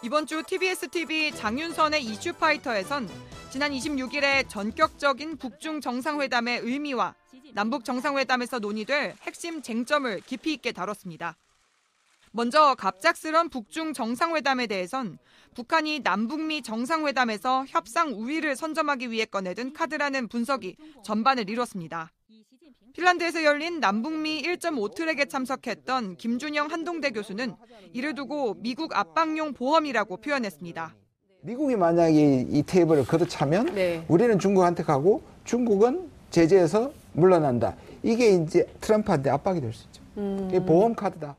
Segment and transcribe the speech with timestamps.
[0.00, 3.08] 이번 주 TBS TV 장윤선의 이슈파이터에선
[3.50, 7.16] 지난 26일에 전격적인 북중 정상회담의 의미와
[7.52, 11.36] 남북 정상회담에서 논의될 핵심 쟁점을 깊이 있게 다뤘습니다.
[12.30, 15.18] 먼저 갑작스런 북중 정상회담에 대해선
[15.56, 22.12] 북한이 남북미 정상회담에서 협상 우위를 선점하기 위해 꺼내든 카드라는 분석이 전반을 이뤘습니다.
[23.02, 27.54] 핀란드에서 열린 남북미 1.5트랙에 참석했던 김준영 한동대 교수는
[27.92, 30.94] 이를 두고 미국 압박용 보험이라고 표현했습니다.
[31.42, 34.04] 미국이 만약에 이 테이블을 걷어차면 네.
[34.08, 37.76] 우리는 중국한테 가고 중국은 제재에서 물러난다.
[38.02, 40.02] 이게 이제 트럼프한테 압박이 될 수 있죠.
[40.16, 40.48] 음.
[40.50, 41.36] 이게 보험 카드다.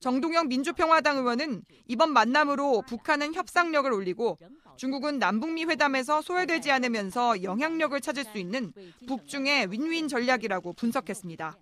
[0.00, 4.38] 정동영 민주평화당 의원은 이번 만남으로 북한은 협상력을 올리고
[4.76, 8.72] 중국은 남북미 회담에서 소외되지 않으면서 영향력을 찾을 수 있는
[9.06, 11.56] 북중의 윈윈 전략이라고 분석했습니다.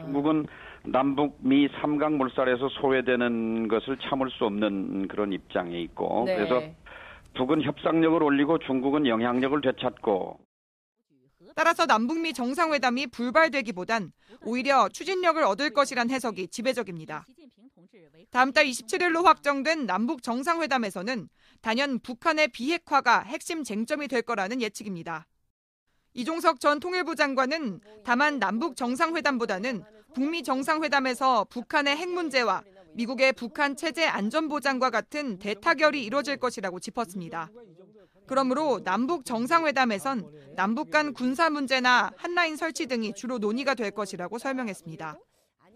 [0.00, 0.46] 중국은
[0.84, 6.36] 남북 미 삼각 물살에서 소외되는 것을 참을 수 없는 그런 입장에 있고 네.
[6.36, 6.62] 그래서
[7.36, 10.38] 북은 협상력을 올리고 중국은 영향력을 되찾고
[11.54, 14.12] 따라서 남북미 정상회담이 불발되기보단
[14.44, 17.24] 오히려 추진력을 얻을 것이란 해석이 지배적입니다.
[18.30, 21.28] 다음 달 27일로 확정된 남북 정상회담에서는
[21.60, 25.26] 단연 북한의 비핵화가 핵심 쟁점이 될 거라는 예측입니다.
[26.14, 32.62] 이종석 전 통일부 장관은 다만 남북 정상회담보다는 북미 정상회담에서 북한의 핵 문제와
[32.94, 37.50] 미국의 북한 체제 안전 보장과 같은 대타결이 이뤄질 것이라고 짚었습니다.
[38.26, 45.18] 그러므로 남북 정상회담에선 남북 간 군사 문제나 한라인 설치 등이 주로 논의가 될 것이라고 설명했습니다.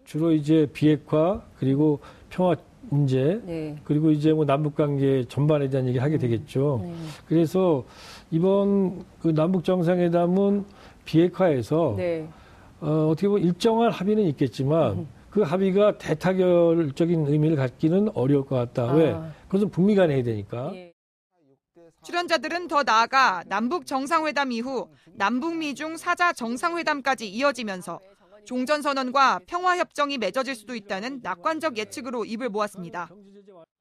[0.05, 1.99] 주로 이제 비핵화 그리고
[2.29, 2.55] 평화
[2.89, 3.77] 문제 네.
[3.83, 6.81] 그리고 이제 뭐 남북 관계 전반에 대한 얘기를 하게 되겠죠.
[6.83, 6.93] 네.
[7.27, 7.85] 그래서
[8.31, 10.65] 이번 그 남북 정상회담은
[11.05, 12.27] 비핵화에서 네.
[12.81, 15.07] 어, 어떻게 보면 일정한 합의는 있겠지만 음.
[15.29, 18.93] 그 합의가 대타결적인 의미를 갖기는 어려울 것 같다.
[18.93, 19.13] 왜?
[19.13, 19.31] 아.
[19.45, 20.71] 그것은 북미 간에 해야 되니까.
[20.73, 20.91] 예.
[22.03, 27.99] 출연자들은 더 나아가 남북 정상회담 이후 남북미 중 사자 정상회담까지 이어지면서
[28.45, 33.09] 종전선언과 평화협정이 맺어질 수도 있다는 낙관적 예측으로 입을 모았습니다.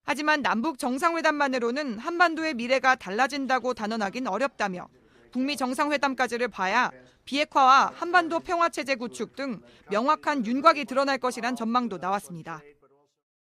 [0.04, 4.88] 하지만 남북 정상회담만으로는 한반도의 미래가 달라진다고 단언하긴 어렵다며
[5.30, 6.90] 북미 정상회담까지를 봐야
[7.24, 9.60] 비핵화와 한반도 평화체제 구축 등
[9.90, 12.60] 명확한 윤곽이 드러날 것이란 전망도 나왔습니다.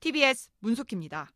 [0.01, 1.31] TBS 문숙희입니다.